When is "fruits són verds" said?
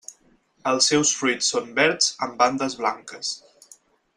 1.17-2.09